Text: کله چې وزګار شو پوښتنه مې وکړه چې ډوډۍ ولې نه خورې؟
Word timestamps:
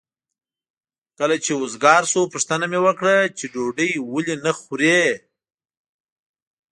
کله 1.17 1.35
چې 1.45 1.51
وزګار 1.61 2.01
شو 2.11 2.21
پوښتنه 2.33 2.65
مې 2.71 2.79
وکړه 2.85 3.15
چې 3.37 3.45
ډوډۍ 3.53 3.91
ولې 4.11 4.35
نه 4.45 4.51
خورې؟ 4.59 5.01